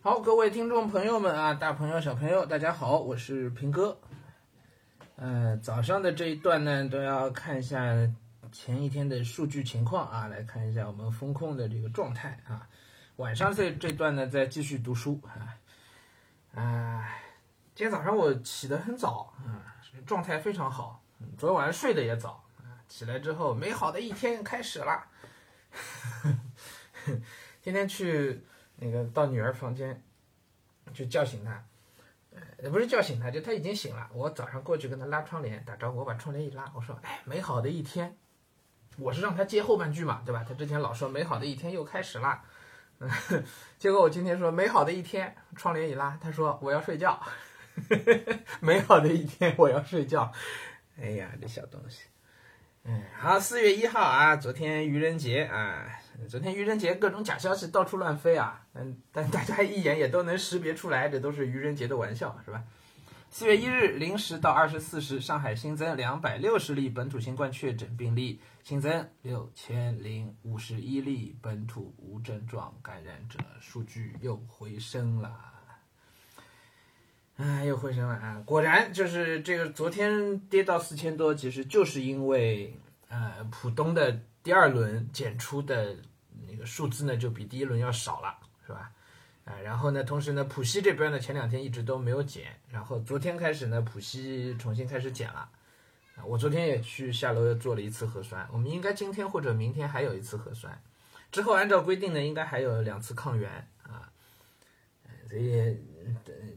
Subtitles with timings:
[0.00, 3.98] 好，各位听众朋友们啊，大朋友小朋友，大家好，我是平哥。
[5.16, 7.80] 呃，早上的这一段呢，都要看一下
[8.52, 12.68] 前一天的数据情况啊，来看一下我们风控的这个状态啊。
[13.16, 15.58] 晚上这这段呢，再继续读书啊。
[16.54, 17.10] 啊，
[17.74, 19.66] 今天早上我起得很早啊，
[20.06, 21.02] 状态非常好。
[21.36, 25.04] 昨天晚上睡得也早啊，起来之后，美好的一天开始了。
[27.60, 28.40] 今天去
[28.80, 30.02] 那个到女儿房间，
[30.94, 31.64] 就叫醒她，
[32.62, 34.08] 呃，不是叫醒她，就她已经醒了。
[34.14, 38.16] 我早上过去跟她拉窗帘打招呼，我把窗帘一拉，我说：“哎，美好的一天。”
[38.98, 40.44] 我是让她接后半句嘛，对吧？
[40.48, 42.42] 她之前老说美好的一天又开始啦，
[42.98, 43.10] 嗯，
[43.78, 47.20] 结果我今天说美好的一天，窗帘一拉，她说我要睡觉。
[48.60, 50.32] 美好的一天，我要睡觉。
[51.00, 52.02] 哎呀，这小东西。
[52.84, 55.86] 嗯，好，四月一号啊，昨天愚人节啊，
[56.28, 62.64] 昨天愚人节各种假消息到处乱飞啊，嗯，但大家一眼也都能识别出来，这都是愚人节的玩笑，是吧？
[63.30, 75.57] 四月一日零时到二十四时，上海新增两百六十例本土新冠确诊病例，新增六千零五十一例本土无症状感染者，数据又回升了。
[77.38, 78.42] 哎，又回升了啊！
[78.44, 82.74] 果然就是这个，昨天跌到四千多，其实就是因为
[83.08, 85.94] 呃，浦东的第二轮检出的
[86.48, 88.90] 那个数字呢，就比第一轮要少了，是吧？
[89.44, 95.48] 啊，然后呢，同时呢，浦西这边呢，前两天一直都没有检，然后昨天开始呢，浦西重新开始检了。
[96.16, 100.76] 啊，我昨天也去下楼又做了一次核酸，我们应该今天或者明天还有一次核酸，
[101.30, 103.48] 之后按照规定呢，应该还有两次抗原
[103.84, 104.10] 啊，
[105.30, 105.78] 所以。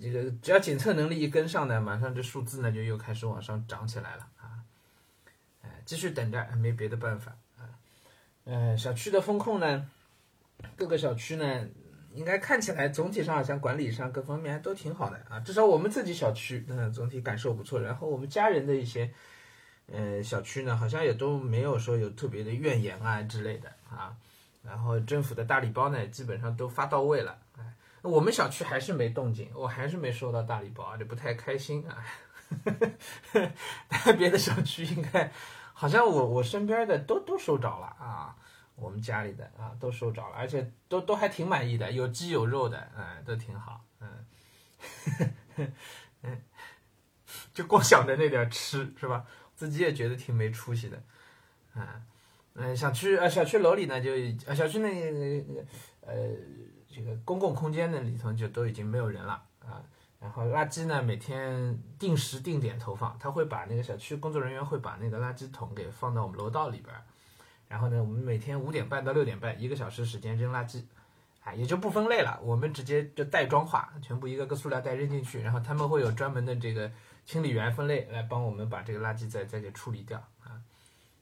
[0.00, 4.62] 这个只要检测能力一跟上呢，马上这数字呢就又开始往上涨起来了啊！
[5.62, 7.68] 哎，继续等着，没别的办法啊。
[8.44, 9.90] 呃，小区的风控呢，
[10.76, 11.68] 各个小区呢，
[12.12, 15.40] 应该看起来总体上好像管理上各方面还都挺好的啊。
[15.40, 17.80] 至少我们自己小区，嗯，总体感受不错。
[17.80, 19.10] 然后我们家人的一些，
[19.86, 24.16] 呃，小区呢，好像也都没有说有特别的怨言啊之类的啊。
[24.62, 27.38] 然后政府的大礼包呢，基本上都发到位了。
[28.06, 32.04] 我们小区还是没动静，我还是没收到大礼包，就不太开心啊。
[33.88, 35.32] 但别的小区应该，
[35.74, 38.36] 好像我我身边的都都收着了啊，
[38.76, 44.24] 我们家里的啊都收着了，而且都都还挺满意的，有鸡有肉的，嗯，都挺好，嗯，
[46.22, 46.42] 嗯，
[47.52, 49.26] 就光想着那点吃是吧？
[49.56, 51.02] 自己也觉得挺没出息的，
[51.74, 51.84] 嗯
[52.54, 54.12] 嗯，小区呃小区楼里呢就
[54.46, 55.64] 呃小区那那个
[56.02, 56.14] 呃。
[56.96, 59.84] 这个公共空间的里头就都已经没有人了啊，
[60.18, 66.96] 然后垃圾呢每天定时定点投放，他会把那个小区工作人员会把那个垃圾桶给放到我们楼道里边，
[67.68, 70.82] 然后呢我们每天五点半到六点半一个小时时间扔垃圾，
[71.44, 76.90] 啊也就不分类了，我们直接就袋装化，全部一个个塑料袋扔进去，然后他们会有专门的这个
[77.26, 80.56] 清理员分类来帮我们把这个垃圾再再给处理掉啊，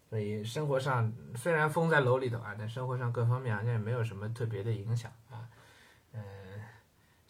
[0.09, 5.11] 所以生活上虽然封在楼里头啊，但生活上各方面好像也没有什么特别的影响。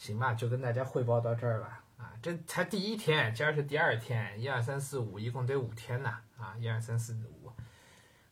[0.04, 1.82] 行吧，就跟大家汇报到这儿吧。
[1.96, 6.18] 啊，这才第一天，今儿是第二天，一二三四五，一共得五天呢。
[6.38, 7.50] 啊，一二三四五，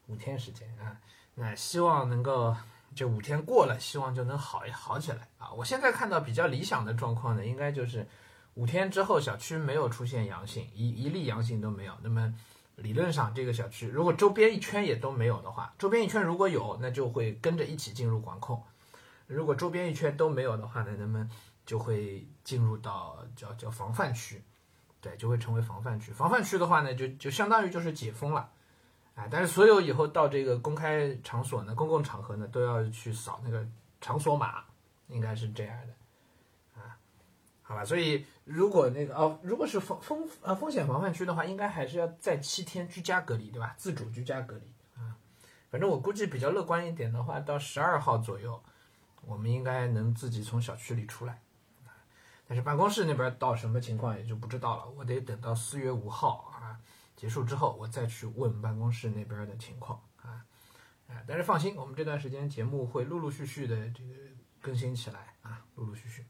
[0.06, 0.94] 五天时间啊。
[1.34, 2.54] 那希望能够
[2.94, 5.50] 这五天过了，希望就能好好起来啊。
[5.52, 8.06] 我现在看到比较理想的状况呢，应该就是
[8.52, 11.94] 五天之后小区没有出现阳性，一一例阳性都没有。
[12.02, 12.34] 那么
[12.76, 18.62] 理论上这个小区如果周边一圈也都没有的话，周边一圈如果有，那就会跟着一起进入管控。
[19.26, 21.26] 如果周边一圈都没有的话呢，那么
[21.64, 24.42] 就会进入到叫叫防范区，
[25.00, 26.12] 对，就会成为防范区。
[26.12, 28.50] 防范区的话呢，就就相当于就是解封了，
[29.14, 33.64] 啊，但是所有以后到这个公开场所呢、公共场合呢，都要去扫那个
[34.00, 34.64] 场所码，
[35.06, 36.98] 应该是这样的，啊，
[37.62, 37.84] 好吧。
[37.84, 43.74] 所以如果那个哦，如果是风风呃风险防范区的话，应该还是要在七天居家隔离，对吧？
[43.78, 45.16] 自主居家隔离啊。
[45.70, 48.60] 反正我估计比较乐观一点的话，到十二号左右。
[49.24, 51.40] 我们应该能自己从小区里出来，
[52.52, 54.90] 但是办公室那边到什么情况也就不知道了。
[54.90, 56.76] 我得等到四月五号啊
[57.16, 60.44] 结束之后，我再去问办公室那边的情况啊
[61.08, 61.24] 啊！
[61.26, 64.14] 但是放心，我们这段时间节目会陆陆续续的这个
[64.60, 66.26] 更新起来啊，陆陆续续。